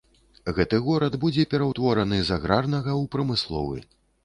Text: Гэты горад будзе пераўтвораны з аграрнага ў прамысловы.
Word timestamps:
Гэты 0.59 0.79
горад 0.85 1.17
будзе 1.25 1.45
пераўтвораны 1.51 2.21
з 2.31 2.41
аграрнага 2.41 2.91
ў 3.01 3.15
прамысловы. 3.17 3.89